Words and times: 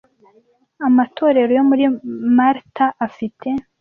Amatorero 0.87 1.51
yo 1.57 1.63
muri 1.69 1.83
Malta 2.35 2.85
afite 3.07 3.47